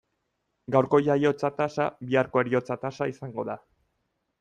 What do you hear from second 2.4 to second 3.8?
heriotza tasa izango da.